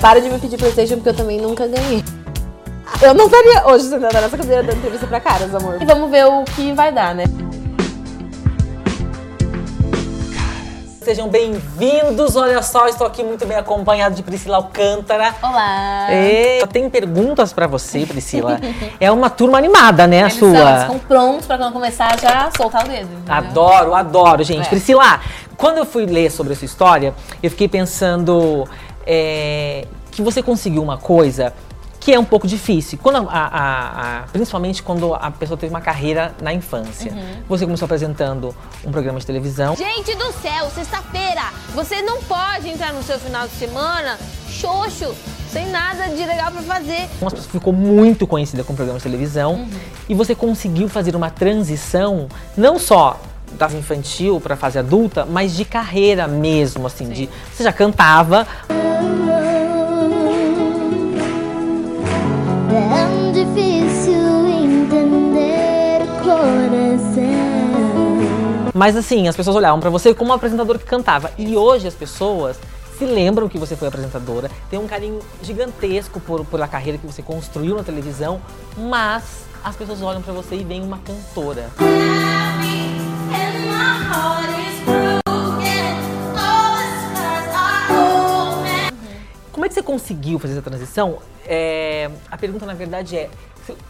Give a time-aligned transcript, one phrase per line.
[0.00, 2.02] Para de me pedir Playstation porque eu também nunca ganhei.
[3.02, 5.80] Eu não estaria hoje sentada nessa cadeira dando entrevista pra caras, amor.
[5.80, 7.24] E vamos ver o que vai dar, né?
[11.02, 12.36] Sejam bem-vindos.
[12.36, 15.34] Olha só, estou aqui muito bem acompanhado de Priscila Alcântara.
[15.42, 16.08] Olá!
[16.10, 18.60] E eu tenho perguntas pra você, Priscila.
[18.98, 20.52] é uma turma animada, né, a Eles sua?
[20.54, 23.08] são, eles estão prontos pra quando começar já soltar o dedo.
[23.12, 23.34] entendeu?
[23.34, 24.66] Adoro, adoro, gente.
[24.66, 24.68] É.
[24.68, 25.20] Priscila,
[25.56, 28.68] quando eu fui ler sobre a sua história, eu fiquei pensando
[29.06, 31.52] é, que você conseguiu uma coisa
[31.98, 32.98] que é um pouco difícil.
[33.02, 37.12] Quando a- a- a- principalmente quando a pessoa teve uma carreira na infância.
[37.12, 37.42] Uhum.
[37.46, 39.76] Você começou apresentando um programa de televisão.
[39.76, 41.42] Gente do céu, sexta-feira,
[41.74, 45.14] você não pode entrar no seu final de semana xoxo,
[45.52, 47.06] sem nada de legal pra fazer.
[47.20, 49.70] Uma pessoa ficou muito conhecida com programas de televisão Uhum.
[50.08, 53.20] e você conseguiu fazer uma transição não só
[53.52, 58.46] da infantil para fase adulta, mas de carreira mesmo, assim, de você já cantava,
[62.72, 67.30] É difícil entender coração.
[68.74, 71.30] mas assim, as pessoas olhavam para você como uma apresentadora que cantava.
[71.36, 72.58] E hoje as pessoas
[72.96, 77.22] se lembram que você foi apresentadora, tem um carinho gigantesco por, pela carreira que você
[77.22, 78.40] construiu na televisão,
[78.76, 81.70] mas as pessoas olham para você e veem uma cantora.
[89.52, 91.18] Como é que você conseguiu fazer essa transição?
[91.44, 93.30] É, a pergunta, na verdade, é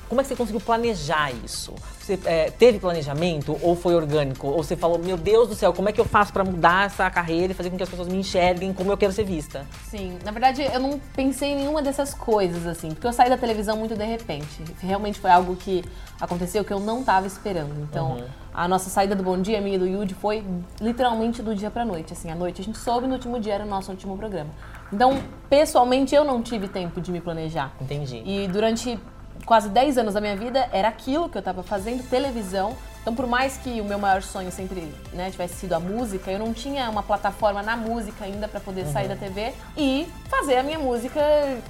[0.08, 1.74] como é que você conseguiu planejar isso?
[2.00, 4.48] Você é, teve planejamento ou foi orgânico?
[4.48, 7.08] Ou você falou, meu Deus do céu, como é que eu faço pra mudar essa
[7.10, 9.66] carreira e fazer com que as pessoas me enxerguem como eu quero ser vista?
[9.88, 13.36] Sim, na verdade eu não pensei em nenhuma dessas coisas, assim, porque eu saí da
[13.36, 14.64] televisão muito de repente.
[14.80, 15.84] Realmente foi algo que
[16.20, 17.74] aconteceu que eu não tava esperando.
[17.82, 20.44] Então, a nossa saída do Bom Dia, minha e do Yudi, foi
[20.80, 22.12] literalmente do dia pra noite.
[22.12, 24.50] Assim, à noite a gente soube, no último dia era o nosso último programa.
[24.92, 27.72] Então, pessoalmente, eu não tive tempo de me planejar.
[27.80, 28.22] Entendi.
[28.26, 28.98] E durante
[29.44, 32.76] quase 10 anos da minha vida era aquilo que eu tava fazendo, televisão.
[33.00, 36.38] Então, por mais que o meu maior sonho sempre né, tivesse sido a música, eu
[36.38, 40.62] não tinha uma plataforma na música ainda pra poder sair da TV e fazer a
[40.62, 41.20] minha música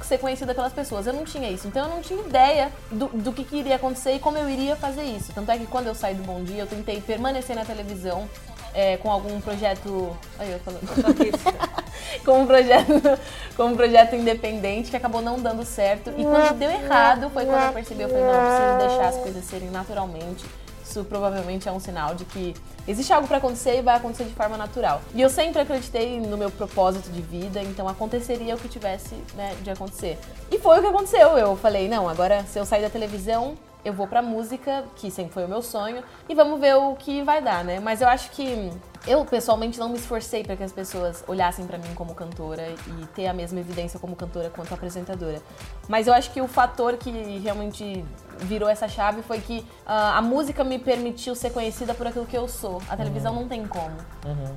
[0.03, 1.07] ser conhecida pelas pessoas.
[1.07, 1.69] Eu não tinha isso.
[1.69, 4.75] Então, eu não tinha ideia do, do que, que iria acontecer e como eu iria
[4.75, 5.33] fazer isso.
[5.33, 8.29] Tanto é que quando eu saí do Bom Dia, eu tentei permanecer na televisão
[8.75, 10.17] é, com algum projeto.
[10.37, 10.83] Aí eu falando.
[12.25, 12.93] com um projeto,
[13.57, 16.11] com um projeto independente que acabou não dando certo.
[16.17, 19.17] E quando deu errado, foi quando eu percebi, eu falei, não, eu preciso deixar as
[19.17, 20.45] coisas serem naturalmente.
[20.85, 22.53] Isso provavelmente é um sinal de que
[22.87, 25.01] existe algo pra acontecer e vai acontecer de forma natural.
[25.15, 29.55] E eu sempre acreditei no meu propósito de vida, então aconteceria o que tivesse né,
[29.63, 30.19] de acontecer.
[30.51, 31.39] E foi o que aconteceu.
[31.39, 35.33] Eu falei, não, agora se eu sair da televisão, eu vou pra música, que sempre
[35.33, 37.79] foi o meu sonho, e vamos ver o que vai dar, né?
[37.79, 38.71] Mas eu acho que
[39.07, 43.07] eu pessoalmente não me esforcei para que as pessoas olhassem pra mim como cantora e
[43.15, 45.41] ter a mesma evidência como cantora quanto apresentadora.
[45.89, 48.05] Mas eu acho que o fator que realmente
[48.39, 52.37] virou essa chave foi que ah, a música me permitiu ser conhecida por aquilo que
[52.37, 52.81] eu sou.
[52.89, 53.97] A televisão não tem como.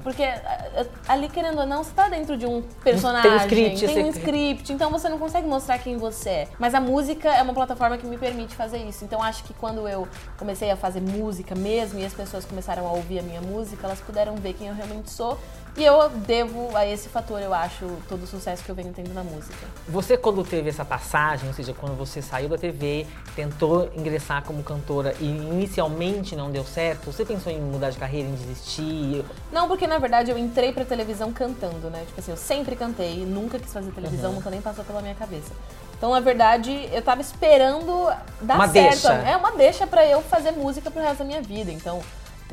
[0.04, 3.94] Porque ah, ali, querendo ou não, você tá dentro de um personagem, Tem um script,
[3.94, 6.48] tem um script, então você não consegue mostrar quem você é.
[6.60, 9.04] Mas a música é uma plataforma que me permite fazer isso.
[9.04, 12.92] Então acho que quando eu comecei a fazer música mesmo e as pessoas começaram a
[12.92, 15.38] ouvir a minha música, elas puderam ver quem eu realmente sou.
[15.75, 19.11] E eu devo a esse fator, eu acho, todo o sucesso que eu venho tendo
[19.11, 19.55] na música.
[19.88, 24.61] Você, quando teve essa passagem, ou seja, quando você saiu da TV, tentou ingressar como
[24.61, 29.25] cantora e inicialmente não deu certo, você pensou em mudar de carreira, em desistir?
[29.51, 32.03] Não, porque na verdade eu entrei pra televisão cantando, né?
[32.05, 35.51] Tipo assim, eu sempre cantei, nunca quis fazer televisão, nunca nem passou pela minha cabeça.
[35.97, 38.11] Então, na verdade, eu tava esperando
[38.41, 38.89] dar Uma certo.
[38.89, 39.13] deixa.
[39.13, 41.71] É uma deixa pra eu fazer música pro resto da minha vida.
[41.71, 42.01] Então,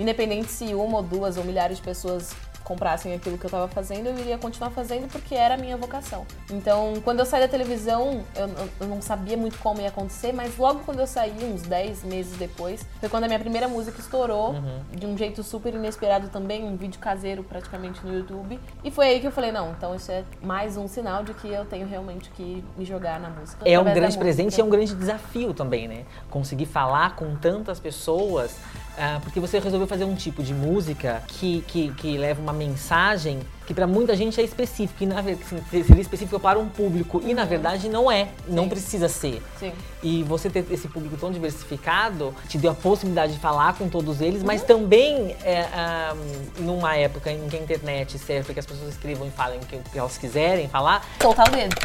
[0.01, 4.07] independente se uma ou duas ou milhares de pessoas comprassem aquilo que eu tava fazendo,
[4.07, 6.25] eu iria continuar fazendo porque era a minha vocação.
[6.49, 8.49] Então, quando eu saí da televisão, eu,
[8.81, 12.37] eu- não sabia muito como ia acontecer, mas logo quando eu saí, uns 10 meses
[12.39, 14.55] depois, foi quando a minha primeira música estourou,
[14.93, 18.61] de um jeito super inesperado também, um vídeo caseiro praticamente no YouTube.
[18.85, 21.49] E foi aí que eu falei, não, então isso é mais um sinal de que
[21.49, 23.69] eu tenho realmente que me jogar na música.
[23.69, 26.05] É um grande presente e é um grande desafio também, né?
[26.31, 28.55] Conseguir falar com tantas pessoas,
[29.01, 33.41] ah, porque você resolveu fazer um tipo de música que, que, que leva uma mensagem
[33.67, 37.23] que para muita gente é específica, e na verdade assim, seria específico para um público,
[37.25, 38.69] e na verdade não é, não Sim.
[38.69, 39.41] precisa ser.
[39.61, 39.73] Sim.
[40.03, 44.21] E você ter esse público tão diversificado te deu a possibilidade de falar com todos
[44.21, 46.17] eles, mas também é, ah,
[46.59, 49.63] numa época em que a internet serve para que as pessoas escrevam e falem o
[49.65, 51.77] que, o que elas quiserem falar, Soltar o dedo.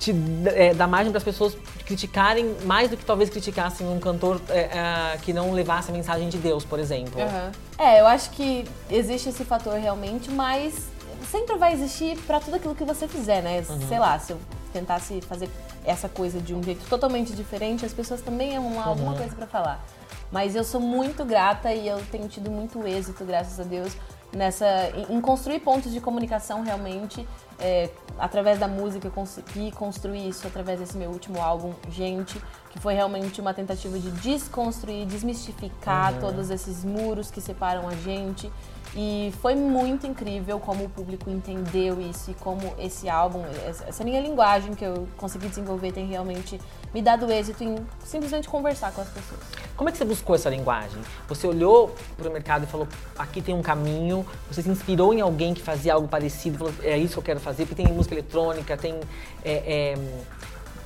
[0.00, 0.14] Te
[0.46, 4.60] é, dá margem para as pessoas criticarem mais do que talvez criticassem um cantor é,
[4.60, 7.20] é, que não levasse a mensagem de Deus, por exemplo.
[7.20, 7.52] Aham.
[7.78, 10.88] É, eu acho que existe esse fator realmente, mas
[11.30, 13.62] sempre vai existir pra tudo aquilo que você fizer, né?
[13.88, 14.40] Sei lá, se eu
[14.72, 15.50] tentasse fazer
[15.84, 19.46] essa coisa de um jeito totalmente diferente, as pessoas também iam arrumar alguma coisa pra
[19.46, 19.84] falar.
[20.32, 23.92] Mas eu sou muito grata e eu tenho tido muito êxito, graças a Deus,
[24.32, 24.66] nessa
[25.08, 27.26] em construir pontos de comunicação realmente.
[27.60, 32.40] É, através da música eu consegui construir isso através desse meu último álbum, Gente,
[32.70, 38.50] que foi realmente uma tentativa de desconstruir, desmistificar todos esses muros que separam a gente.
[38.94, 43.44] E foi muito incrível como o público entendeu isso e como esse álbum,
[43.86, 46.60] essa minha linguagem que eu consegui desenvolver tem realmente
[46.92, 49.40] me dado êxito em simplesmente conversar com as pessoas.
[49.80, 51.00] Como é que você buscou essa linguagem?
[51.26, 52.86] Você olhou para o mercado e falou,
[53.18, 56.98] aqui tem um caminho, você se inspirou em alguém que fazia algo parecido, falou, é
[56.98, 59.00] isso que eu quero fazer, porque tem música eletrônica, tem...
[59.42, 59.94] é,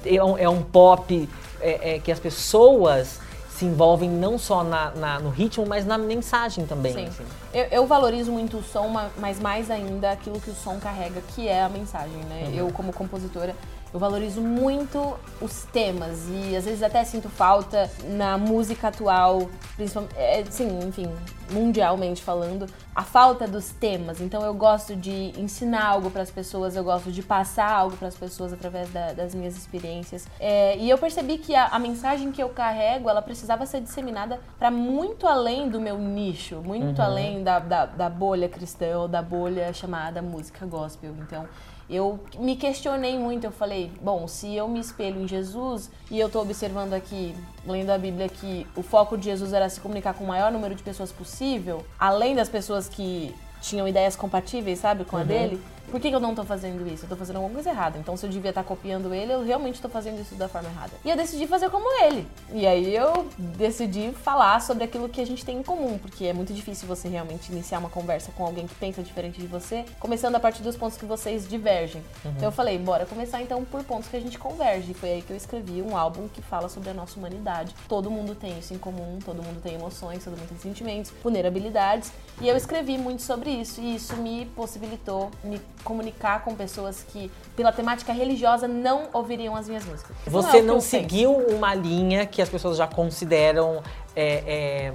[0.06, 1.29] é, é um, é um pop
[1.61, 3.19] é, é, que as pessoas
[3.50, 6.93] se envolvem não só na, na- no ritmo, mas na mensagem também.
[6.94, 7.06] Sim.
[7.06, 7.25] assim.
[7.52, 11.20] Eu, eu valorizo muito o som, ma- mas mais ainda aquilo que o som carrega,
[11.35, 12.52] que é a mensagem, né?
[12.55, 13.56] Eu, como compositora,
[13.94, 20.17] eu valorizo muito os temas e às vezes até sinto falta na música atual, principalmente,
[20.19, 21.08] é, sim, enfim,
[21.52, 24.20] mundialmente falando, a falta dos temas.
[24.20, 28.08] Então eu gosto de ensinar algo para as pessoas, eu gosto de passar algo para
[28.08, 30.26] as pessoas através da- das minhas experiências.
[30.41, 34.41] É, e eu percebi que a, a mensagem que eu carrego, ela precisava ser disseminada
[34.58, 39.23] para muito além do meu nicho, muito além da, da, da bolha cristã ou da
[39.23, 41.14] bolha chamada música gospel.
[41.20, 41.46] Então
[41.88, 46.28] eu me questionei muito, eu falei, bom, se eu me espelho em Jesus e eu
[46.31, 47.34] tô observando aqui,
[47.66, 50.75] lendo a Bíblia, que o foco de Jesus era se comunicar com o maior número
[50.75, 55.60] de pessoas possível, além das pessoas que tinham ideias compatíveis, sabe, com a dele,
[55.90, 57.04] por que, que eu não tô fazendo isso?
[57.04, 57.98] Eu tô fazendo alguma coisa errada.
[57.98, 60.92] Então, se eu devia estar copiando ele, eu realmente tô fazendo isso da forma errada.
[61.04, 62.26] E eu decidi fazer como ele.
[62.52, 66.32] E aí eu decidi falar sobre aquilo que a gente tem em comum, porque é
[66.32, 70.34] muito difícil você realmente iniciar uma conversa com alguém que pensa diferente de você, começando
[70.34, 72.02] a partir dos pontos que vocês divergem.
[72.25, 74.92] Então eu falei, bora começar então por pontos que a gente converge.
[74.92, 77.75] E foi aí que eu escrevi um álbum que fala sobre a nossa humanidade.
[77.88, 82.12] Todo mundo tem isso em comum, todo mundo tem emoções, todo mundo tem sentimentos, vulnerabilidades.
[82.40, 87.30] E eu escrevi muito sobre isso, e isso me possibilitou me comunicar com pessoas que,
[87.56, 90.16] pela temática religiosa, não ouviriam as minhas músicas.
[90.26, 90.88] Você é não eu penso.
[90.88, 93.82] seguiu uma linha que as pessoas já consideram
[94.16, 94.92] é, é,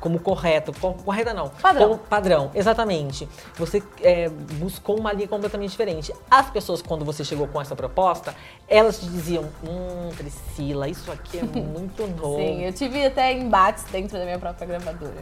[0.00, 0.72] como correto.
[0.80, 1.48] Co- Correta não.
[1.50, 1.88] Padrão.
[1.88, 3.28] Como padrão, exatamente.
[3.56, 6.12] Você é, buscou uma linha completamente diferente.
[6.30, 8.34] As pessoas, quando você chegou com essa proposta,
[8.66, 12.36] elas te diziam, hum, Priscila, isso aqui é muito novo.
[12.38, 15.12] Sim, eu tive até embates dentro da minha própria gravadora.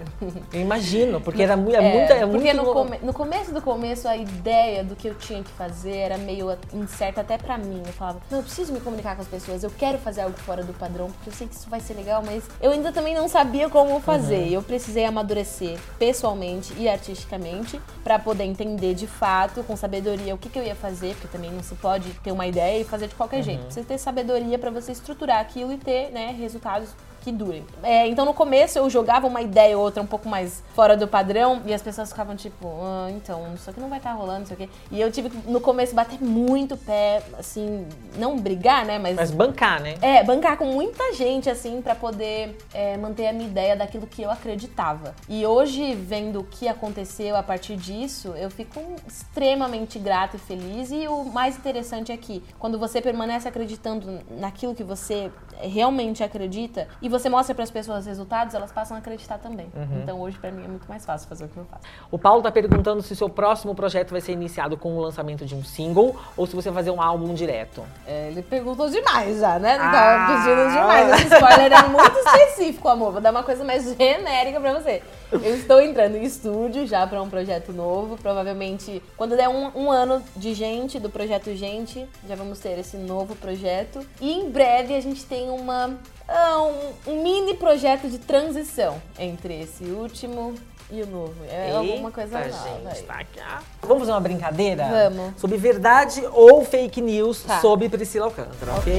[0.52, 3.52] Eu imagino, porque era mu- é, É, muita, é porque muito no, come- no começo
[3.52, 7.58] do começo a ideia do que eu tinha que fazer era meio incerta até pra
[7.58, 7.82] mim.
[7.84, 10.62] Eu falava, não, eu preciso me comunicar com as pessoas, eu quero fazer algo fora
[10.62, 13.28] do padrão, porque eu sei que isso vai ser legal, mas eu ainda também não
[13.28, 14.46] sabia como fazer.
[14.46, 20.38] E eu precisei amadurecer pessoalmente e artisticamente pra poder entender de fato, com sabedoria, o
[20.38, 23.08] que, que eu ia fazer, porque também não se pode ter uma ideia e fazer
[23.08, 23.64] de qualquer jeito.
[23.64, 26.90] Precisa ter sabedoria pra você estruturar aquilo e ter, né, resultados
[27.28, 27.64] que durem.
[27.82, 31.06] É, então no começo eu jogava uma ideia ou outra um pouco mais fora do
[31.06, 34.46] padrão e as pessoas ficavam tipo, ah, então, isso aqui não vai estar rolando, não
[34.46, 34.68] sei o quê.
[34.90, 37.86] E eu tive que no começo bater muito pé, assim,
[38.16, 39.96] não brigar, né, mas, Mas bancar, né?
[40.00, 44.22] é, bancar com muita gente, assim, pra poder é, manter a minha ideia daquilo que
[44.22, 45.14] eu acreditava.
[45.28, 50.90] E hoje, vendo o que aconteceu a partir disso, eu fico extremamente grata e feliz.
[50.90, 55.30] E o mais interessante é que, quando você permanece acreditando naquilo que você
[55.60, 59.72] realmente acredita e você mostra pras pessoas os resultados, elas passam a acreditar também.
[60.02, 61.82] Então, hoje, pra mim, é muito mais fácil fazer o que eu faço.
[62.10, 65.46] O Paulo tá perguntando se o seu próximo projeto vai ser iniciado com o lançamento
[65.46, 67.82] de um single ou se você vai fazer um álbum direto.
[68.06, 69.76] É, ele perguntou demais já, né?
[69.76, 69.90] Ele Ah.
[69.90, 71.08] tava pedindo demais.
[71.22, 73.12] Esse spoiler é muito específico, amor.
[73.12, 75.02] Vou dar uma coisa mais genérica pra você.
[75.30, 78.16] Eu estou entrando em estúdio já pra um projeto novo.
[78.16, 82.96] Provavelmente, quando der um, um ano de gente, do projeto Gente, já vamos ter esse
[82.96, 84.04] novo projeto.
[84.20, 86.62] E em breve a gente tem uma, ah,
[87.06, 90.54] um, um mini projeto de transição entre esse último
[90.90, 91.34] e o novo.
[91.50, 92.94] É alguma coisa Eita, nova.
[92.94, 93.62] gente, tá.
[93.82, 95.10] Vamos fazer uma brincadeira?
[95.10, 95.40] Vamos.
[95.40, 97.60] Sobre verdade ou fake news Tá.
[97.60, 98.98] sobre Priscila Alcântara, ok?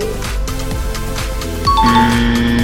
[1.75, 2.58] Vamos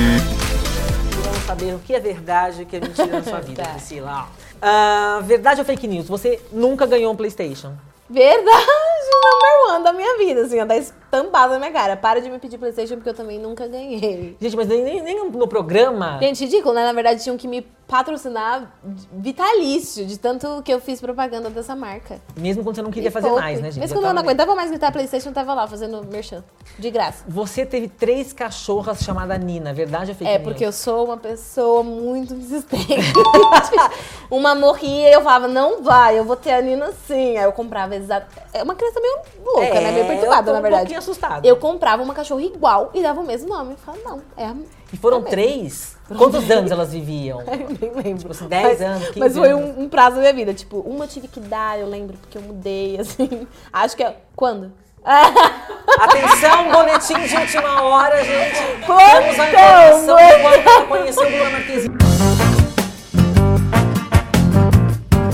[1.55, 3.69] saber o que é verdade e o que é mentira na sua vida, Tá.
[3.71, 4.27] Priscila.
[4.62, 6.07] Ah, verdade ou fake news?
[6.07, 7.74] Você nunca ganhou um Playstation?
[8.09, 8.65] Verdade,
[9.74, 11.95] one da minha vida, assim, ó, tá estampado na minha cara.
[11.98, 14.36] Para de me pedir Playstation porque eu também nunca ganhei.
[14.39, 16.17] Gente, mas nem, nem- nem no programa...
[16.22, 16.84] Gente, ridículo, né?
[16.84, 18.74] Na verdade, tinham que me patrocinar
[19.12, 22.19] vitalício, de tanto que eu fiz propaganda dessa marca.
[22.36, 23.43] Mesmo quando você não queria Me fazer poupe.
[23.43, 23.79] mais, né, gente?
[23.79, 26.43] Mesmo quando eu não tava- aguentava mais gritar Playstation, eu tava lá fazendo merchan.
[26.79, 27.24] De graça.
[27.27, 31.84] Você teve três cachorras chamadas Nina, verdade ou fake É, porque eu sou uma pessoa
[31.84, 32.95] muito insistente.
[34.31, 37.38] uma morria e eu falava, não vai, eu vou ter a Nina sim.
[37.38, 38.27] Aí eu comprava exato.
[38.53, 39.17] É uma criança meio
[39.55, 39.91] louca, né?
[39.91, 40.74] Meio perturbada, eu tô na verdade.
[40.74, 41.45] um pouquinho assustado.
[41.45, 43.71] Eu comprava uma cachorra igual e dava o mesmo nome.
[43.71, 44.55] Eu falava, não, é a...
[44.93, 45.97] E foram é três?
[46.17, 47.41] Quantos anos elas viviam?
[47.47, 48.19] Eu nem lembro.
[48.19, 49.77] Tipo assim, 10 mas, anos, 15 Mas foi anos.
[49.77, 50.53] um, um prazo da minha vida.
[50.53, 53.47] Tipo, uma eu tive que dar, eu lembro, porque eu mudei, assim.
[53.74, 54.15] Acho que é.
[54.35, 54.71] Quando?
[55.05, 58.57] Atenção, boletim de última hora, gente.
[58.57, 59.27] A Quando?
[59.27, 61.95] informação de quando ela conheceu Bruna Marquezine.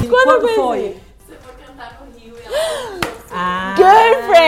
[0.10, 0.98] Quando quando foi?
[1.26, 3.00] Você foi cantar no Rio e ela
[3.32, 3.76] Ah,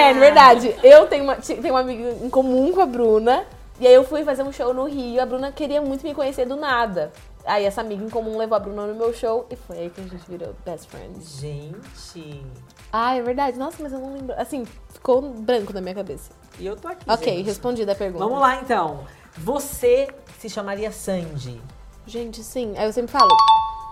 [0.03, 0.75] Girlfriend, verdade.
[0.83, 3.45] Eu tenho uma, tenho uma amiga em comum com a Bruna.
[3.79, 5.21] E aí eu fui fazer um show no Rio.
[5.21, 7.11] A Bruna queria muito me conhecer do nada.
[7.45, 9.99] Aí essa amiga em comum levou a Bruna no meu show e foi aí que
[9.99, 11.39] a gente virou best friends.
[11.39, 12.45] Gente.
[12.91, 13.57] Ah, é verdade.
[13.57, 14.33] Nossa, mas eu não lembro.
[14.37, 16.31] Assim, ficou branco na minha cabeça.
[16.59, 17.03] E eu tô aqui.
[17.09, 17.45] Ok, gente.
[17.45, 18.23] respondida a pergunta.
[18.23, 19.01] Vamos lá então.
[19.37, 20.07] Você
[20.39, 21.59] se chamaria Sandy?
[22.05, 22.73] Gente, sim.
[22.77, 23.29] Aí eu sempre falo,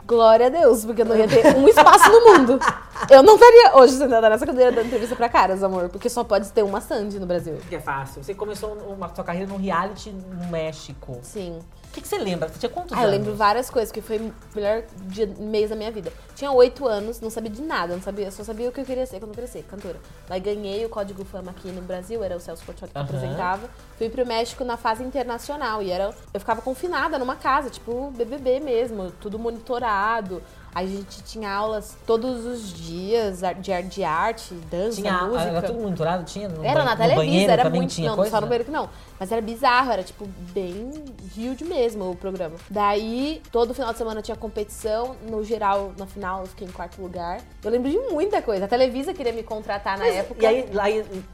[0.05, 2.59] glória a Deus, porque eu não ia ter um espaço no mundo.
[3.09, 6.51] Eu não estaria hoje sentada nessa cadeira dando entrevista pra caras, amor, porque só pode
[6.51, 7.57] ter uma Sandy no Brasil.
[7.69, 8.23] Que é fácil.
[8.23, 11.19] Você começou uma, sua carreira no reality no México.
[11.21, 11.59] Sim.
[11.91, 12.47] O que, que você lembra?
[12.47, 13.17] Você tinha quantos Ah, eu anos?
[13.19, 16.09] lembro várias coisas, que foi o melhor dia, mês da minha vida.
[16.33, 18.85] Tinha oito anos, não sabia de nada, não sabia, eu só sabia o que eu
[18.85, 19.97] queria ser quando eu crescer, cantora.
[20.29, 23.05] Aí ganhei o Código Fama aqui no Brasil, era o Celso Portiolli que Aham.
[23.07, 23.69] apresentava.
[23.97, 28.61] Fui pro México na fase internacional e era, eu ficava confinada numa casa, tipo BBB
[28.61, 30.41] mesmo, tudo monitorado.
[30.73, 35.41] A gente tinha aulas todos os dias de, de arte, dança, Tinha, música.
[35.49, 36.23] era tudo monitorado?
[36.23, 37.99] Tinha no, Era na Televisa, era muito.
[37.99, 38.31] não, coisa?
[38.31, 38.89] só no banheiro que não.
[39.19, 40.93] Mas era bizarro, era tipo bem
[41.35, 41.80] huge mesmo
[42.11, 42.55] o programa.
[42.69, 45.15] Daí, todo final de semana tinha competição.
[45.29, 47.41] No geral, na final, eu fiquei em quarto lugar.
[47.63, 48.65] Eu lembro de muita coisa.
[48.65, 50.85] A Televisa queria me contratar na época E aí, lá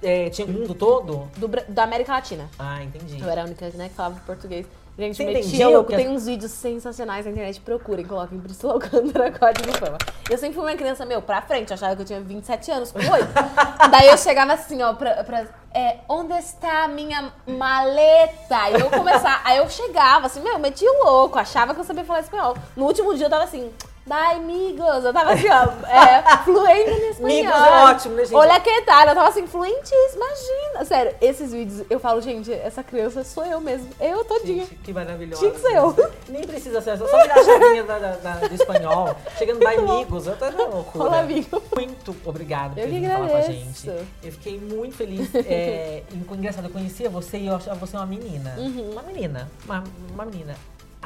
[0.02, 1.30] é, tinha o mundo todo?
[1.38, 2.50] do, da América Latina.
[2.58, 3.22] Ah, entendi.
[3.22, 4.66] Eu era a única né, que falava português.
[4.98, 5.96] Gente, metia louco.
[5.96, 7.62] Tem uns vídeos sensacionais na internet.
[7.62, 9.98] Procurem, coloquem Priscila Alcântara Código Fama.
[10.28, 11.72] Eu sempre fui uma criança, meu, pra frente.
[11.72, 13.08] Achava que eu tinha 27 anos, com 8.
[13.92, 15.24] Daí eu chegava assim, ó, pra...
[15.24, 18.70] pra é, onde está a minha maleta?
[18.72, 19.42] E eu começar...
[19.46, 21.38] Aí eu chegava assim, meu, metia louco.
[21.38, 22.58] Achava que eu sabia falar espanhol.
[22.76, 23.72] No último dia eu tava assim...
[24.08, 25.04] Dai, amigos.
[25.04, 27.54] Eu tava assim, ó, é, fluente no espanhol.
[27.54, 28.36] Amigos é ótimo, né, gente?
[28.36, 29.02] Olha que tal.
[29.08, 30.86] Eu tava assim, fluentíssima, imagina.
[30.86, 33.90] Sério, esses vídeos, eu falo, gente, essa criança sou eu mesmo.
[34.00, 34.64] Eu todinha.
[34.64, 35.42] Gente, que maravilhosa.
[35.42, 35.94] Tinha que ser eu.
[36.30, 39.16] Nem precisa ser, só virar a chavinha da, da- da- do espanhol.
[39.38, 41.04] Chegando by amigos, eu tô na loucura.
[41.06, 41.62] Olá, amigo.
[41.76, 43.88] Muito obrigado por vir falar com a gente.
[44.24, 45.28] Eu fiquei muito feliz.
[45.50, 48.56] É, engraçado, eu conhecia você e eu achava você uma menina.
[48.58, 48.92] Uhum.
[48.92, 49.50] Uma menina.
[49.66, 49.84] Uma,
[50.14, 50.56] uma menina.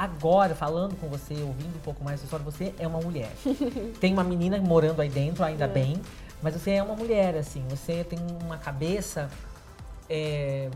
[0.02, 3.32] Agora, falando com você, ouvindo um pouco mais da história, você é uma mulher.
[4.02, 6.02] tem uma menina morando aí dentro, ainda bem.
[6.42, 7.64] Mas você é uma mulher, assim.
[7.70, 9.30] Você tem uma cabeça
[10.10, 10.72] é,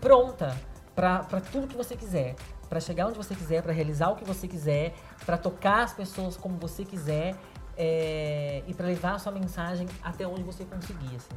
[0.00, 0.56] pronta
[0.94, 2.34] para tudo que você quiser.
[2.66, 4.94] Para chegar onde você quiser, para realizar o que você quiser,
[5.26, 7.36] para tocar as pessoas como você quiser
[7.76, 11.14] é, e para levar a sua mensagem até onde você conseguir.
[11.14, 11.36] Assim.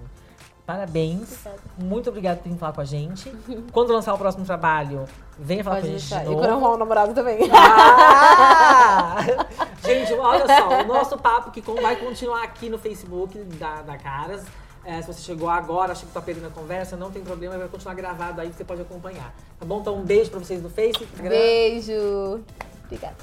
[0.65, 1.39] Parabéns.
[1.77, 3.29] Muito obrigada por vir falar com a gente.
[3.73, 5.05] Quando lançar o próximo trabalho,
[5.37, 6.19] venha falar Pode com a gente deixar.
[6.23, 6.39] de E novo.
[6.39, 7.39] quando eu arrumar um namorado também.
[7.51, 9.17] Ah!
[9.83, 14.43] Gente, olha só, o nosso papo que vai continuar aqui no Facebook da, da Caras.
[14.85, 17.67] É, se você chegou agora, achou que tá perdendo a conversa, não tem problema, vai
[17.67, 19.33] continuar gravado aí, você pode acompanhar.
[19.59, 19.79] Tá bom?
[19.81, 21.03] Então um beijo pra vocês no Face.
[21.03, 21.29] Instagram.
[21.29, 22.41] Beijo.
[22.85, 23.15] Obrigada.